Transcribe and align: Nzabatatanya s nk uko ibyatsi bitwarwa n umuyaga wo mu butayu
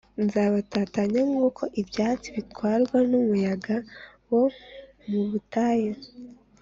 Nzabatatanya 0.25 1.19
s 1.25 1.27
nk 1.29 1.37
uko 1.47 1.63
ibyatsi 1.81 2.27
bitwarwa 2.37 2.97
n 3.09 3.11
umuyaga 3.21 3.75
wo 4.29 4.43
mu 5.09 5.21
butayu 5.29 5.93